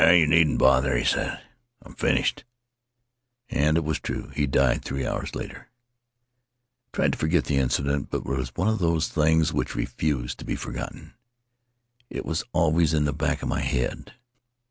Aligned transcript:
'You 0.01 0.25
needn't 0.25 0.57
bother,' 0.57 0.97
he 0.97 1.03
said. 1.05 1.41
'I'm 1.83 1.93
finished.' 1.93 2.43
And 3.51 3.77
it 3.77 3.83
was 3.83 3.99
true. 3.99 4.31
He 4.33 4.47
died 4.47 4.83
three 4.83 5.05
hours 5.05 5.35
later. 5.35 5.67
"I 5.67 6.89
tried 6.91 7.11
to 7.13 7.19
forget 7.19 7.43
the 7.45 7.57
incident, 7.57 8.09
but 8.09 8.21
it 8.21 8.25
was 8.25 8.49
one 8.55 8.67
of 8.69 8.79
those 8.79 9.09
things 9.09 9.53
which 9.53 9.75
refuse 9.75 10.33
to 10.37 10.43
be 10.43 10.55
forgotten. 10.55 11.13
It 12.09 12.25
was 12.25 12.43
always 12.51 12.95
in 12.95 13.05
the 13.05 13.13
back 13.13 13.43
of 13.43 13.47
my 13.47 13.61
head. 13.61 14.13